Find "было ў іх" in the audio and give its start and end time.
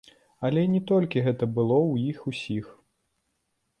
1.59-2.25